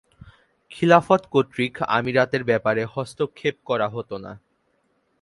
[0.71, 4.31] খিলাফত কর্তৃক আমিরাতের ব্যাপারে হস্তক্ষেপ করা হত না।